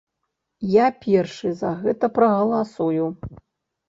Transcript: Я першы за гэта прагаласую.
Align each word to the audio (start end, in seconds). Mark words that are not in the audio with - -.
Я 0.75 0.85
першы 1.03 1.51
за 1.59 1.71
гэта 1.83 2.09
прагаласую. 2.15 3.05